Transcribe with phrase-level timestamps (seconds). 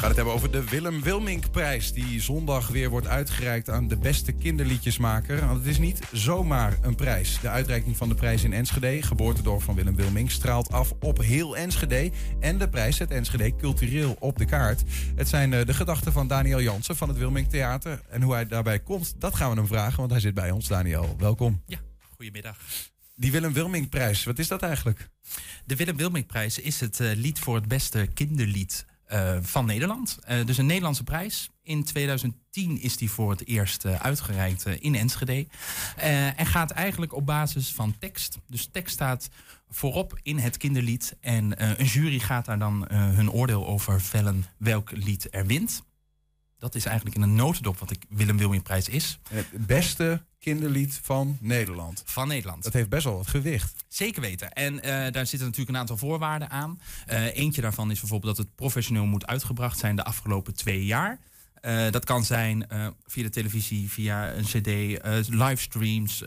[0.00, 1.92] gaan het hebben over de Willem Wilmink-prijs...
[1.92, 5.46] die zondag weer wordt uitgereikt aan de beste kinderliedjesmaker.
[5.46, 7.40] Want het is niet zomaar een prijs.
[7.40, 10.30] De uitreiking van de prijs in Enschede, geboortedorp van Willem Wilmink...
[10.30, 12.10] straalt af op heel Enschede.
[12.38, 14.82] En de prijs zet Enschede cultureel op de kaart.
[15.16, 18.00] Het zijn eh, de gedachten van Daniel Jansen van het Wilmink Theater.
[18.08, 20.68] En hoe hij daarbij komt, dat gaan we hem vragen, want hij zit bij ons.
[20.68, 21.62] Daniel, welkom.
[21.66, 21.78] Ja,
[22.16, 22.58] goedemiddag.
[23.14, 25.08] Die Willem Wilmink-prijs, wat is dat eigenlijk?
[25.64, 30.18] De Willem Wilmink-prijs is het uh, lied voor het beste kinderlied uh, van Nederland.
[30.30, 31.50] Uh, dus een Nederlandse prijs.
[31.62, 35.46] In 2010 is die voor het eerst uitgereikt in Enschede.
[36.36, 38.38] en gaat eigenlijk op basis van tekst.
[38.46, 39.28] Dus tekst staat
[39.68, 41.16] voorop in het kinderlied.
[41.20, 45.82] En een jury gaat daar dan hun oordeel over vellen welk lied er wint.
[46.60, 49.18] Dat is eigenlijk in een notendop wat de Willem Wilming-prijs is.
[49.28, 52.02] Het beste kinderlied van Nederland.
[52.04, 52.62] Van Nederland.
[52.62, 53.84] Dat heeft best wel wat gewicht.
[53.88, 54.52] Zeker weten.
[54.52, 56.80] En uh, daar zitten natuurlijk een aantal voorwaarden aan.
[57.10, 61.18] Uh, eentje daarvan is bijvoorbeeld dat het professioneel moet uitgebracht zijn de afgelopen twee jaar.
[61.62, 64.96] Uh, dat kan zijn uh, via de televisie, via een cd, uh,
[65.28, 66.24] livestreams,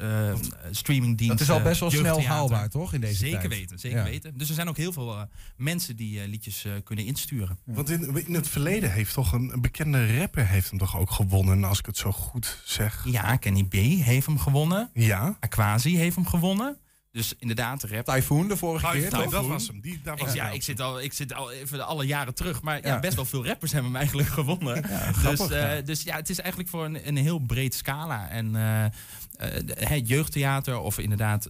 [0.71, 1.37] streamingdiensten.
[1.37, 2.93] Dat is al best wel snel haalbaar, toch?
[2.93, 3.51] In deze zeker tijd.
[3.51, 4.03] weten, zeker ja.
[4.03, 4.37] weten.
[4.37, 5.27] Dus er zijn ook heel veel
[5.57, 7.59] mensen die liedjes kunnen insturen.
[7.65, 7.73] Ja.
[7.73, 11.11] Want in, in, het verleden heeft toch een, een, bekende rapper heeft hem toch ook
[11.11, 13.05] gewonnen, als ik het zo goed zeg.
[13.05, 14.89] Ja, Kenny B heeft hem gewonnen.
[14.93, 15.37] Ja.
[15.39, 16.77] Aquasi heeft hem gewonnen.
[17.13, 18.05] Dus inderdaad, rap.
[18.05, 19.09] Typhoon de vorige keer.
[19.09, 19.29] Typhoon.
[19.29, 19.81] Dat was hem.
[19.81, 22.61] Die, daar was ik, ja, ik zit, al, ik zit al even alle jaren terug.
[22.61, 22.87] Maar ja.
[22.87, 24.75] ja best wel veel rappers hebben hem eigenlijk gewonnen.
[24.75, 25.81] Ja, dus, grappig, uh, ja.
[25.81, 28.29] dus ja, het is eigenlijk voor een, een heel breed scala.
[28.29, 28.89] En uh, uh,
[29.89, 31.49] het jeugdtheater of inderdaad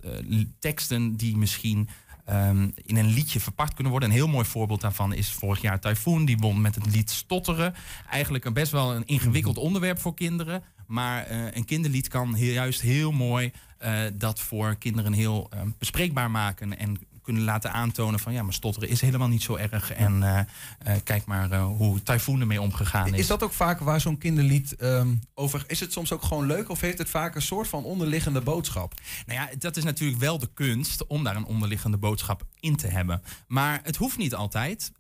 [0.60, 1.90] teksten die misschien
[2.30, 4.10] um, in een liedje verpakt kunnen worden.
[4.10, 6.26] Een heel mooi voorbeeld daarvan is vorig jaar Typhoon.
[6.26, 7.74] Die won met het lied Stotteren.
[8.10, 10.64] Eigenlijk een best wel een ingewikkeld onderwerp voor kinderen.
[10.88, 13.52] Maar uh, een kinderlied kan heel, juist heel mooi
[13.84, 16.78] uh, dat voor kinderen heel uh, bespreekbaar maken.
[16.78, 19.92] En kunnen laten aantonen van ja, maar stotteren is helemaal niet zo erg.
[19.92, 20.40] En uh,
[21.04, 23.20] kijk maar hoe Typhoon ermee omgegaan is.
[23.20, 25.64] Is dat ook vaak waar zo'n kinderlied um, over...
[25.68, 28.94] Is het soms ook gewoon leuk of heeft het vaak een soort van onderliggende boodschap?
[29.26, 32.88] Nou ja, dat is natuurlijk wel de kunst om daar een onderliggende boodschap in te
[32.88, 33.22] hebben.
[33.48, 34.92] Maar het hoeft niet altijd.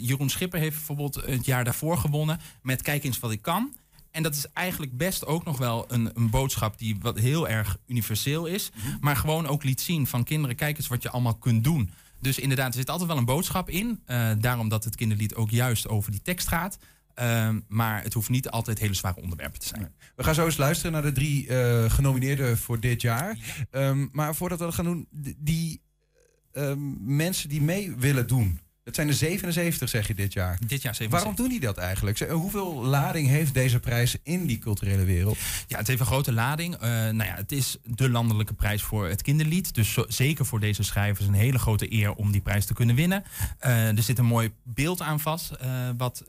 [0.00, 3.74] Jeroen Schipper heeft bijvoorbeeld het jaar daarvoor gewonnen met Kijk eens wat ik kan.
[4.14, 7.76] En dat is eigenlijk best ook nog wel een, een boodschap die wat heel erg
[7.86, 8.70] universeel is.
[8.74, 8.96] -hmm.
[9.00, 11.90] Maar gewoon ook liet zien van kinderen, kijk eens wat je allemaal kunt doen.
[12.20, 14.02] Dus inderdaad, er zit altijd wel een boodschap in.
[14.06, 16.78] Uh, daarom dat het kinderlied ook juist over die tekst gaat.
[17.18, 19.94] Uh, maar het hoeft niet altijd hele zware onderwerpen te zijn.
[20.16, 23.38] We gaan zo eens luisteren naar de drie uh, genomineerden voor dit jaar.
[23.70, 23.88] Ja.
[23.88, 25.08] Um, maar voordat we dat gaan doen,
[25.38, 25.82] die
[26.52, 28.60] um, mensen die mee willen doen.
[28.84, 30.58] Het zijn er 77, zeg je dit jaar.
[30.66, 31.10] Dit jaar 77.
[31.10, 32.18] Waarom doen die dat eigenlijk?
[32.18, 35.38] Hoeveel lading heeft deze prijs in die culturele wereld?
[35.66, 36.74] Ja, het heeft een grote lading.
[36.74, 39.74] Uh, nou ja, het is de landelijke prijs voor het kinderlied.
[39.74, 42.94] Dus zo, zeker voor deze schrijvers een hele grote eer om die prijs te kunnen
[42.94, 43.24] winnen.
[43.66, 46.24] Uh, er zit een mooi beeld aan vast, uh, wat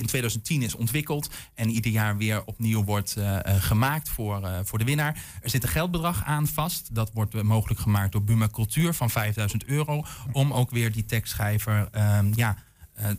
[0.00, 4.78] in 2010 is ontwikkeld en ieder jaar weer opnieuw wordt uh, gemaakt voor, uh, voor
[4.78, 5.24] de winnaar.
[5.42, 6.94] Er zit een geldbedrag aan vast.
[6.94, 10.04] Dat wordt mogelijk gemaakt door Buma Cultuur van 5000 euro.
[10.32, 12.56] Om ook weer die tekstschrijver um, ja,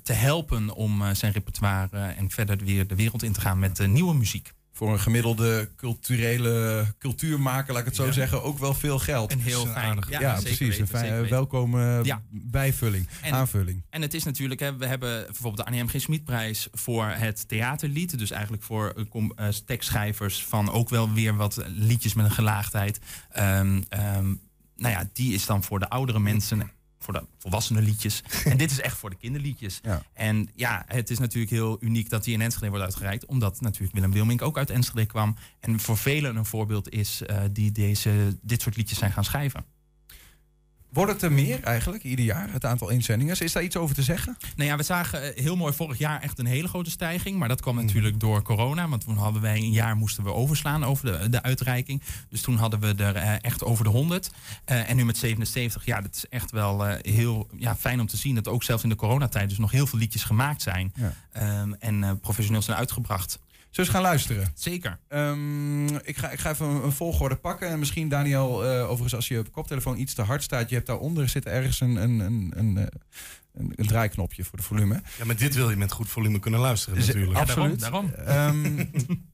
[0.03, 4.15] te helpen om zijn repertoire en verder weer de wereld in te gaan met nieuwe
[4.15, 8.11] muziek voor een gemiddelde culturele cultuurmaker, laat ik het zo ja.
[8.11, 9.31] zeggen, ook wel veel geld.
[9.31, 10.03] En heel fijn.
[10.09, 10.59] Ja, ja precies.
[10.59, 12.21] Weten, een fijn, welkome ja.
[12.29, 13.83] bijvulling, en, aanvulling.
[13.89, 15.87] En het is natuurlijk, hè, we hebben bijvoorbeeld de Annie M.
[15.87, 16.67] G.
[16.71, 18.17] Voor het theaterlied.
[18.17, 22.99] Dus eigenlijk voor uh, tekstschrijvers van ook wel weer wat liedjes met een gelaagdheid.
[23.37, 24.41] Um, um,
[24.75, 26.71] nou ja, die is dan voor de oudere mensen
[27.03, 28.23] voor de volwassenen liedjes.
[28.45, 29.79] en dit is echt voor de kinderliedjes.
[29.83, 30.03] Ja.
[30.13, 33.25] En ja, het is natuurlijk heel uniek dat die in Enschede wordt uitgereikt.
[33.25, 35.35] Omdat natuurlijk Willem Wilmink ook uit Enschede kwam.
[35.59, 39.65] En voor velen een voorbeeld is uh, die deze, dit soort liedjes zijn gaan schrijven.
[40.91, 43.39] Wordt het er meer eigenlijk ieder jaar, het aantal inzendingen?
[43.39, 44.37] Is daar iets over te zeggen?
[44.55, 47.37] Nou ja, we zagen heel mooi vorig jaar echt een hele grote stijging.
[47.37, 48.89] Maar dat kwam natuurlijk door corona.
[48.89, 52.01] Want toen hadden wij een jaar moesten we overslaan over de, de uitreiking.
[52.29, 54.31] Dus toen hadden we er uh, echt over de 100.
[54.65, 58.07] Uh, en nu met 77, ja, dat is echt wel uh, heel ja, fijn om
[58.07, 58.35] te zien.
[58.35, 60.93] Dat ook zelfs in de coronatijd dus nog heel veel liedjes gemaakt zijn.
[60.95, 61.61] Ja.
[61.61, 63.39] Um, en professioneel zijn uitgebracht.
[63.71, 64.51] Zullen we gaan luisteren?
[64.55, 64.99] Zeker.
[65.09, 67.67] Um, ik, ga, ik ga even een, een volgorde pakken.
[67.67, 70.87] En misschien, Daniel, uh, overigens, als je op koptelefoon iets te hard staat, je hebt
[70.87, 72.77] daaronder zit ergens een, een, een, een,
[73.53, 75.01] een, een draaiknopje voor de volume.
[75.17, 77.31] Ja, maar dit wil je met goed volume kunnen luisteren, natuurlijk.
[77.31, 77.79] Ja, absoluut.
[77.79, 78.11] Daarom.
[78.25, 78.65] daarom.
[78.65, 78.91] Um,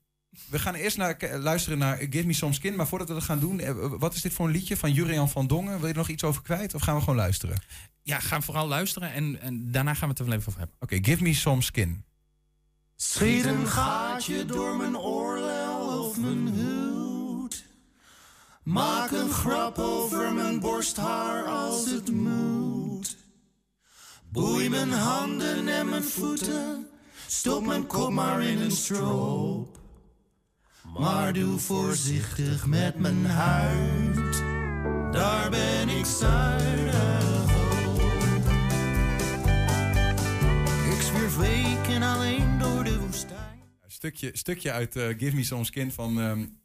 [0.49, 2.75] we gaan eerst naar, luisteren naar Give Me Some Skin.
[2.75, 3.61] Maar voordat we dat gaan doen,
[3.99, 5.77] wat is dit voor een liedje van Jurian van Dongen?
[5.77, 7.61] Wil je er nog iets over kwijt of gaan we gewoon luisteren?
[8.03, 10.77] Ja, gaan vooral luisteren en, en daarna gaan we het er wel even over hebben.
[10.79, 12.05] Oké, okay, Give Me Some Skin.
[12.95, 13.67] Schiet een
[14.17, 17.65] gaatje door mijn oorlel of mijn hoed.
[18.63, 23.17] Maak een grap over mijn borsthaar als het moet.
[24.29, 26.87] Boei mijn handen en mijn voeten.
[27.27, 29.79] Stop mijn kop maar in een stroop.
[30.97, 34.43] Maar doe voorzichtig met mijn huid.
[35.13, 37.06] Daar ben ik zuinig
[43.97, 46.17] Stukje, stukje uit uh, Give Me Some Skin van...
[46.17, 46.59] Um,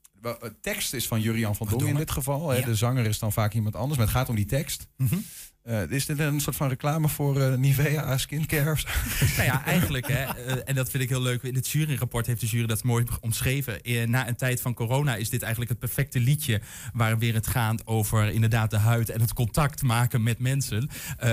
[0.61, 2.49] tekst is van Jurian van Dongen in dit geval.
[2.49, 2.61] Hè?
[2.61, 4.89] De zanger is dan vaak iemand anders, maar het gaat om die tekst.
[4.97, 5.25] Mm -hmm.
[5.65, 8.77] Uh, is dit een soort van reclame voor uh, Nivea skincare?
[9.37, 10.09] nou ja, eigenlijk.
[10.09, 11.43] Hè, uh, en dat vind ik heel leuk.
[11.43, 13.81] In het juryrapport heeft de jury dat mooi omschreven.
[14.11, 16.61] na een tijd van corona is dit eigenlijk het perfecte liedje...
[16.93, 20.89] waar weer het gaat over inderdaad de huid en het contact maken met mensen.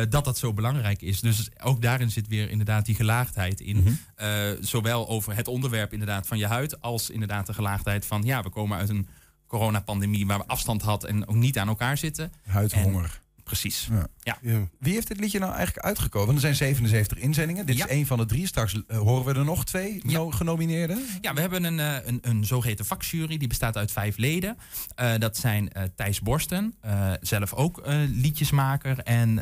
[0.10, 1.22] dat dat zo belangrijk is.
[1.22, 3.78] Dus ook daarin zit weer inderdaad die gelaagdheid in.
[3.78, 3.84] Mm
[4.16, 4.58] -hmm.
[4.62, 6.82] zowel over het onderwerp inderdaad van je huid...
[6.82, 8.24] als inderdaad de gelaagdheid van...
[8.24, 9.08] ja, we komen uit een
[9.48, 11.04] coronapandemie waar we afstand had...
[11.04, 12.32] en ook niet aan elkaar zitten.
[12.44, 13.04] Huidhonger.
[13.04, 13.88] En, Precies.
[14.20, 14.38] Ja.
[14.42, 14.68] Ja.
[14.80, 16.28] Wie heeft dit liedje nou eigenlijk uitgekozen?
[16.28, 17.66] Want er zijn 77 inzendingen.
[17.66, 18.48] Dit is één van de drie.
[18.48, 21.06] Straks uh, horen we er nog twee no genomineerden.
[21.22, 23.38] Ja, we hebben een, uh, een, een zogeheten vakjury.
[23.38, 24.58] Die bestaat uit vijf leden.
[25.02, 26.76] Uh, dat zijn Thijs Borsten,
[27.22, 29.34] zelf ook liedjesmaker en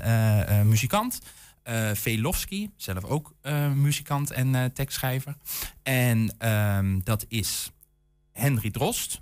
[0.67, 1.19] muzikant.
[1.69, 3.33] Uh, Velofsky, zelf ook
[3.75, 5.35] muzikant en tekstschrijver.
[5.83, 7.71] En ehm, dat is
[8.31, 9.21] Henry Drost,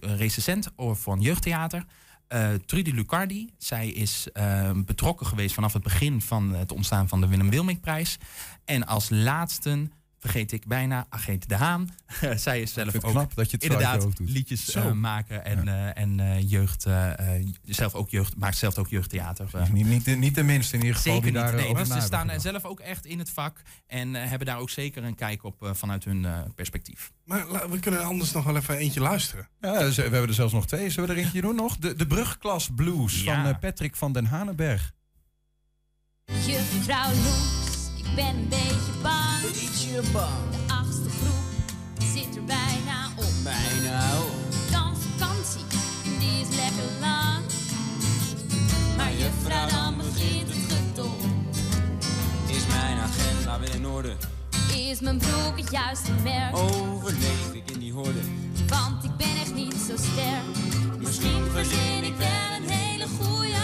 [0.00, 1.84] recensent van jeugdtheater.
[2.28, 7.20] Uh, Trudy Lucardi, zij is uh, betrokken geweest vanaf het begin van het ontstaan van
[7.20, 8.18] de Willem Wilming-prijs.
[8.64, 9.88] En als laatste
[10.24, 11.88] vergeet ik bijna Agent De Haan.
[12.36, 15.94] zij is zelf ook knap dat je het inderdaad liedjes uh, maken en, ja.
[15.94, 16.86] en jeugd,
[17.64, 19.48] zelf ook jeugd, maakt zelf ook jeugdtheater.
[19.72, 21.12] Niet, niet, niet de minste in ieder geval.
[21.12, 21.50] Zeker die niet.
[21.50, 24.70] Daar nee, dus ze staan zelf ook echt in het vak en hebben daar ook
[24.70, 27.12] zeker een kijk op vanuit hun perspectief.
[27.24, 29.48] Maar we kunnen anders nog wel even eentje luisteren.
[29.60, 30.90] Ja, we hebben er zelfs nog twee.
[30.90, 31.76] Zullen we er eentje doen nog?
[31.76, 33.44] De, de Brugklas Blues ja.
[33.44, 34.92] van Patrick van den Hanenberg.
[36.24, 37.63] Juffrouw Loes,
[38.16, 39.40] ik ben een beetje bang.
[39.42, 40.44] Beetje bang.
[40.50, 41.44] De achtste groep
[42.14, 43.32] zit er bijna op.
[43.42, 44.34] Bijna op.
[44.70, 45.64] Dan vakantie,
[46.18, 47.44] die is lekker lang.
[48.96, 51.16] Maar juffrouw, dan begint het getol.
[52.46, 54.16] Is mijn agenda weer in orde?
[54.74, 56.56] Is mijn broek het juiste merk?
[56.56, 58.20] Overleef ik in die horde?
[58.68, 60.44] Want ik ben echt niet zo sterk.
[60.98, 63.56] Misschien verzin ik wel een hele goede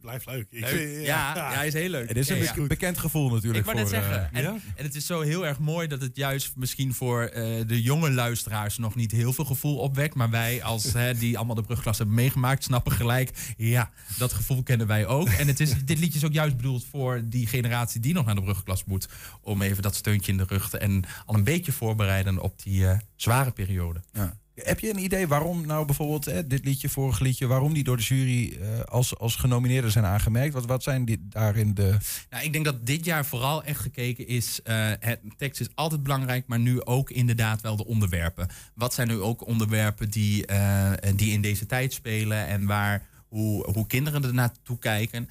[0.00, 0.46] blijft leuk.
[0.50, 0.70] Ik leuk.
[0.70, 2.08] Vind, ja, ja, hij is heel leuk.
[2.08, 3.58] Het is een be bekend gevoel natuurlijk.
[3.58, 4.30] Ik wou net voor, zeggen.
[4.32, 4.58] uh, En, ja?
[4.76, 8.10] en, het is zo heel erg mooi dat het juist misschien voor uh, de jonge
[8.10, 10.14] luisteraars nog niet heel veel gevoel opwekt.
[10.14, 13.30] Maar wij als hè, die allemaal de brugklas hebben meegemaakt, snappen gelijk.
[13.56, 15.28] Ja, dat gevoel kennen wij ook.
[15.28, 18.34] En het is, dit liedje is ook juist bedoeld voor die generatie die nog naar
[18.34, 19.08] de brugklas moet.
[19.40, 22.80] Om even dat steuntje in de rug te en al een beetje voorbereiden op die
[22.80, 24.00] uh, zware periode.
[24.12, 24.39] Ja.
[24.62, 27.96] Heb je een idee waarom nou bijvoorbeeld hè, dit liedje, vorig liedje, waarom die door
[27.96, 30.54] de jury uh, als, als genomineerden zijn aangemerkt?
[30.54, 31.96] Wat, wat zijn die, daarin de.
[32.30, 34.60] Nou, ik denk dat dit jaar vooral echt gekeken is.
[34.64, 38.48] Uh, het tekst is altijd belangrijk, maar nu ook inderdaad wel de onderwerpen.
[38.74, 43.08] Wat zijn nu ook onderwerpen die, uh, die in deze tijd spelen en waar.
[43.30, 45.28] Hoe, kinderen er naartoe kijken.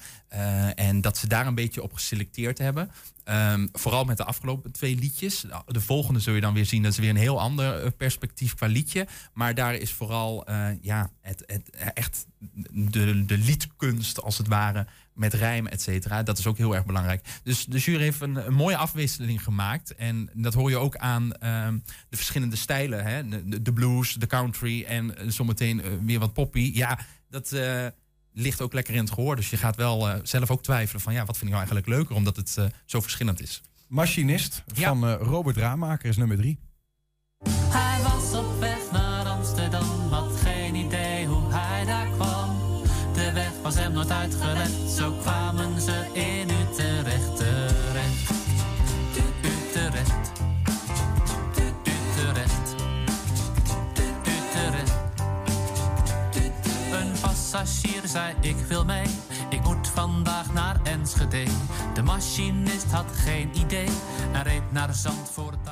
[0.74, 2.90] en dat ze daar een beetje op geselecteerd hebben.
[3.24, 5.44] Um, vooral met de afgelopen twee liedjes.
[5.66, 6.82] De volgende zul je dan weer zien.
[6.82, 9.06] Dat is weer een heel ander perspectief qua liedje.
[9.32, 12.26] Maar daar is vooral uh, ja, het, het, echt
[12.70, 14.86] de, de liedkunst als het ware.
[15.14, 16.22] Met rijm, et cetera.
[16.22, 17.40] Dat is ook heel erg belangrijk.
[17.42, 19.94] Dus de jury heeft een, een mooie afwisseling gemaakt.
[19.94, 23.04] En dat hoor je ook aan um, de verschillende stijlen.
[23.04, 23.28] Hè?
[23.28, 26.70] De, de, blues, de country en zometeen uh, weer wat poppy.
[26.74, 26.98] Ja,
[27.28, 27.52] dat...
[27.52, 27.86] Uh,
[28.32, 29.36] ligt ook lekker in het gehoor.
[29.36, 31.86] Dus je gaat wel uh, zelf ook twijfelen van ja, wat vind ik nou eigenlijk
[31.86, 33.62] leuker, omdat het uh, zo verschillend is.
[33.88, 35.14] Machinist van ja.
[35.14, 36.58] uh, Robert Raamaker is nummer drie.
[37.50, 40.59] Hij was op weg naar Amsterdam, geen
[43.74, 48.30] was hem nooit uitgelegd, zo kwamen ze in Utrecht terecht.
[49.42, 50.32] Utrecht.
[51.84, 52.74] Utrecht.
[54.22, 55.04] Utrecht.
[56.92, 59.06] Een passagier zei ik wil mee,
[59.50, 61.44] ik moet vandaag naar Enschede.
[61.94, 63.88] De machinist had geen idee
[64.32, 65.69] en reed naar Zandvoort.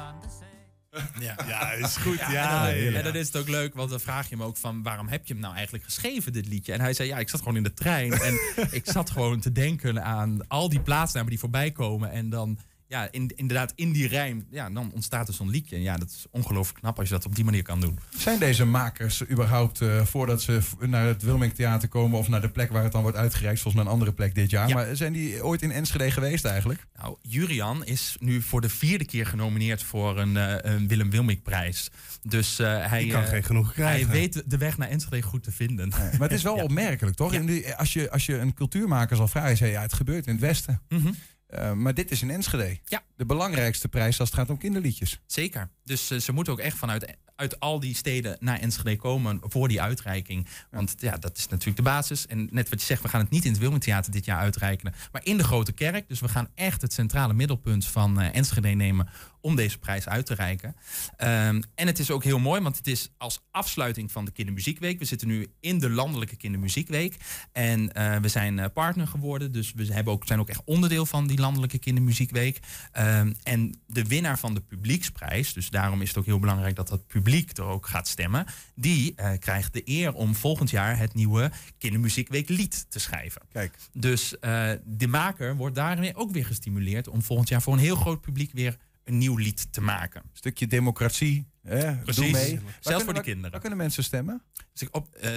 [1.21, 2.19] Ja, ja is goed.
[2.19, 2.99] Ja, Ja, en, dan, ja.
[2.99, 4.83] en dan is het ook leuk, want dan vraag je hem ook van...
[4.83, 6.73] waarom heb je hem nou eigenlijk geschreven, dit liedje?
[6.73, 8.13] En hij zei, ja, ik zat gewoon in de trein.
[8.13, 8.39] en
[8.71, 12.11] ik zat gewoon te denken aan al die plaatsnamen die voorbij komen.
[12.11, 12.59] En dan
[12.89, 15.77] ja, in, inderdaad in die rijm, ja, dan ontstaat er zo'n liedje.
[15.77, 17.99] En ja, dat is ongelooflijk knap als je dat op die manier kan doen.
[18.17, 22.19] Zijn deze makers überhaupt, uh, voordat ze naar het Wilming Theater komen...
[22.19, 24.51] of naar de plek waar het dan wordt uitgereikt, zoals naar een andere plek dit
[24.51, 24.71] jaar...
[24.71, 26.87] maar zijn die ooit in Enschede geweest eigenlijk?
[26.95, 31.91] Nou, Jurian is nu voor de vierde keer genomineerd voor een, uh, een Willem Wilming-prijs.
[32.23, 34.09] Dus uh, hij, kan geen genoeg krijgen.
[34.09, 35.89] hij weet de weg naar Enschede goed te vinden.
[35.89, 37.33] maar het is wel opmerkelijk, toch?
[37.33, 40.33] In die, als, je, als je een cultuurmaker zal vragen, zei ja, het gebeurt in
[40.33, 40.81] het Westen.
[40.89, 41.15] Mm -hmm.
[41.51, 42.79] Uh, maar dit is in Enschede.
[42.85, 43.03] Ja.
[43.17, 45.21] De belangrijkste prijs als het gaat om kinderliedjes.
[45.27, 45.69] Zeker.
[45.85, 49.69] Dus uh, ze moeten ook echt vanuit uit al die steden naar Enschede komen voor
[49.69, 50.47] die uitreiking.
[50.71, 52.27] Want ja, dat is natuurlijk de basis.
[52.27, 54.95] En net wat je zegt, we gaan het niet in het Wilmingtheater dit jaar uitreiken,
[55.13, 56.09] maar in de Grote Kerk.
[56.09, 59.09] Dus we gaan echt het centrale middelpunt van uh, Enschede nemen
[59.41, 60.69] om deze prijs uit te reiken.
[60.69, 64.99] Um, en het is ook heel mooi, want het is als afsluiting van de Kindermuziekweek.
[64.99, 67.17] We zitten nu in de Landelijke Kindermuziekweek.
[67.53, 71.07] En uh, we zijn uh, partner geworden, dus we hebben ook, zijn ook echt onderdeel
[71.07, 72.59] van die Landelijke Kindermuziekweek.
[72.99, 76.89] Um, en de winnaar van de publieksprijs, dus daarom is het ook heel belangrijk dat
[76.89, 77.27] dat publiek
[77.59, 82.49] er ook gaat stemmen, die uh, krijgt de eer om volgend jaar het nieuwe Kindermuziekweek
[82.49, 83.43] lied te schrijven.
[83.53, 83.77] Kijk.
[83.93, 84.37] Dus
[84.85, 88.53] de maker wordt daarmee ook weer gestimuleerd om volgend jaar voor een heel groot publiek
[88.53, 88.77] weer
[89.09, 90.23] een nieuw lied te maken.
[90.33, 91.47] Stukje democratie.
[91.63, 91.97] Hè?
[91.97, 92.23] Precies.
[92.23, 92.61] Doe mee.
[92.81, 93.51] Zelfs voor de kinderen.
[93.51, 94.43] Waar kunnen mensen stemmen?
[94.73, 95.31] Dus op uh.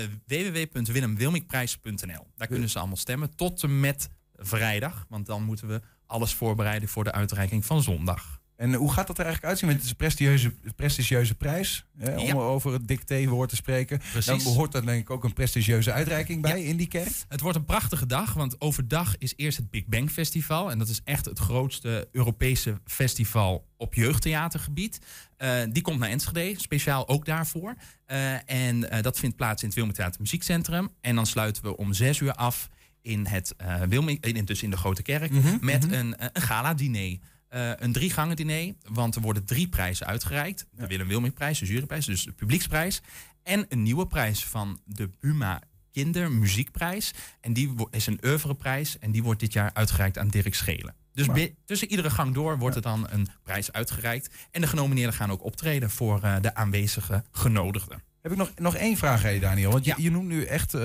[2.36, 5.06] Daar kunnen ze allemaal stemmen tot en met vrijdag.
[5.10, 8.41] Want dan moeten we alles voorbereiden voor de uitreiking van zondag.
[8.62, 9.70] En hoe gaat dat er eigenlijk uitzien?
[9.70, 11.86] Want het is een prestigieuze, prestigieuze prijs.
[11.98, 12.34] Hè, om ja.
[12.34, 13.98] over het dictéwoord te spreken.
[13.98, 14.26] Precies.
[14.26, 16.68] Dan behoort er denk ik ook een prestigieuze uitreiking bij Ja.
[16.68, 17.12] in die kerk.
[17.28, 20.72] Het wordt een prachtige dag, want overdag is eerst het Big Bang Festival.
[20.72, 25.00] En dat is echt het grootste Europese festival op jeugdtheatergebied.
[25.38, 27.76] Uh, die komt naar Enschede, speciaal ook daarvoor.
[28.08, 30.90] Uh, en uh, dat vindt plaats in het Theater Muziekcentrum.
[31.02, 32.70] En dan sluiten we om zes uur af
[33.02, 33.56] in het
[33.88, 35.94] Wilming, in, dus in de Grote Kerk, Mhm, met mhm.
[35.94, 37.18] een, een gala-diner.
[37.54, 40.66] Uh, een drie gangen diner, want er worden drie prijzen uitgereikt.
[40.72, 43.02] De Willem Wilmingprijs, de juryprijs, dus de publieksprijs.
[43.44, 47.14] En een nieuwe prijs van de Buma Kindermuziekprijs.
[47.42, 50.96] En die is een oeuvreprijs en die wordt dit jaar uitgereikt aan Dirk Schelen.
[51.14, 54.30] Dus Maar- tussen iedere gang door wordt er dan een prijs uitgereikt.
[54.52, 58.04] En de genomineerden gaan ook optreden voor uh, de aanwezige genodigden.
[58.22, 59.72] Heb ik nog, nog één vraag aan je, Daniel.
[59.72, 60.04] Want je, Ja.
[60.04, 60.82] je noemt nu echt, uh,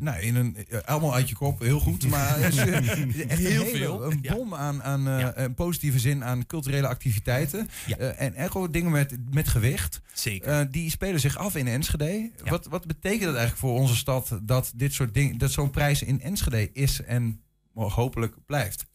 [0.00, 2.08] nou, in een, uh, allemaal uit je kop, heel goed.
[2.08, 4.34] Maar is, uh, echt Heel een hele- veel, Een ja.
[4.34, 5.32] bom aan, aan Ja.
[5.36, 7.68] een positieve zin aan culturele activiteiten.
[8.16, 10.00] En echt ook dingen met, met gewicht.
[10.12, 10.70] Zeker.
[10.70, 12.30] Die spelen zich af in Enschede.
[12.44, 16.02] Wat, wat betekent het eigenlijk voor onze stad dat dit soort dingen, dat zo'n prijs
[16.02, 17.40] in Enschede is en
[17.76, 18.86] hopelijk blijft?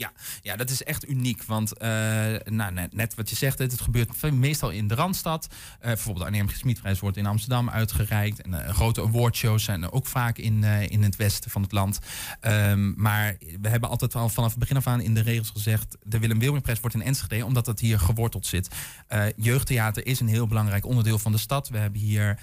[0.41, 1.43] Ja, dat is echt uniek.
[1.43, 1.89] Want eh,
[2.45, 5.47] nou, net, wat je zegt, het, gebeurt meestal in de Randstad.
[5.79, 8.41] Eh, bijvoorbeeld de Arnhem Gesmiedprijs wordt in Amsterdam uitgereikt.
[8.41, 11.99] En eh, grote awardshows zijn ook vaak in, in het westen van het land.
[12.39, 15.97] Ehm, maar we hebben altijd al vanaf het begin af aan in de regels gezegd...
[16.03, 18.69] de Willem Wilmingprijs wordt in Enschede, omdat dat hier geworteld zit.
[19.35, 21.69] Jeugdtheater is een heel belangrijk onderdeel van de stad.
[21.69, 22.39] We hebben hier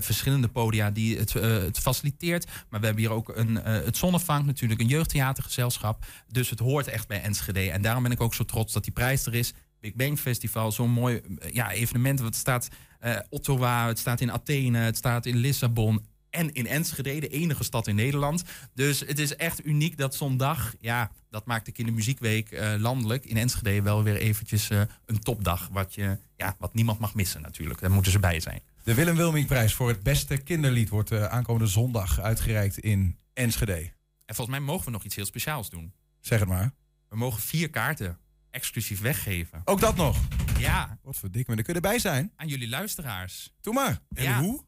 [0.00, 2.46] verschillende podia die het, faciliteert.
[2.68, 5.81] Maar we hebben hier ook een, het Zonnevang, natuurlijk een jeugdtheatergezelschap.
[6.28, 7.70] Dus het hoort echt bij Enschede.
[7.70, 9.52] En daarom ben ik ook zo trots dat die prijs er is.
[9.80, 12.18] Big Bang Festival, zo'n mooi eh, ja, evenement.
[12.18, 16.06] Het staat eh Ottawa, het staat in Athene, het staat in Lissabon.
[16.30, 18.44] En in Enschede, de enige stad in Nederland.
[18.74, 23.24] Dus het is echt uniek dat zo'n dag, ja, dat maakt de Kindermuziekweek eh, landelijk
[23.24, 24.70] in Enschede wel weer eventjes
[25.06, 25.68] een topdag.
[25.72, 27.80] Wat, je, ja, wat niemand mag missen natuurlijk.
[27.80, 28.62] Daar moeten ze bij zijn.
[28.84, 33.90] De Willem Wilmingprijs voor het beste kinderlied wordt uh, aankomende zondag uitgereikt in Enschede.
[34.32, 35.92] En volgens mij mogen we nog iets heel speciaals doen.
[36.20, 36.74] Zeg het maar.
[37.08, 38.18] We mogen vier kaarten
[38.50, 39.62] exclusief weggeven.
[39.64, 40.18] Ook dat nog.
[40.58, 42.32] Ja, Wat verdik me, daar kun je erbij zijn.
[42.36, 43.52] aan jullie luisteraars.
[43.60, 43.98] Doe maar.
[44.14, 44.40] En Ja.
[44.40, 44.64] hoe?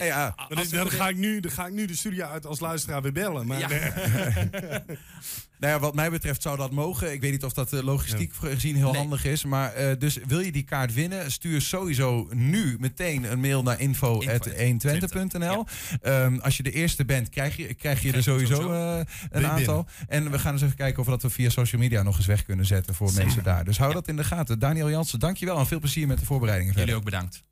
[0.00, 0.34] Ja.
[0.70, 3.46] dan, ga ik nu, dan ga ik nu de studio uit als luisteraar weer bellen.
[3.46, 3.68] Maar Ja.
[5.58, 7.12] Nou ja, wat mij betreft zou dat mogen.
[7.12, 9.00] Ik weet niet of dat eh, logistiek gezien heel Nee.
[9.00, 9.44] handig is.
[9.44, 13.80] Maar eh, dus wil je die kaart winnen, stuur sowieso nu meteen een mail naar
[13.80, 15.66] info.120.nl.
[16.02, 19.86] Ehm, als je de eerste bent, krijg je, krijg je er sowieso eh, een aantal.
[20.08, 22.26] En we gaan eens even kijken of we dat we via social media nog eens
[22.26, 23.24] weg kunnen zetten voor Zeker.
[23.24, 23.64] mensen daar.
[23.64, 23.94] Dus hou Ja.
[23.96, 24.58] dat in de gaten.
[24.58, 26.74] Daniel Jansen, dankjewel en veel plezier met de voorbereidingen.
[26.74, 27.08] Jullie verder.
[27.08, 27.42] ook bedankt.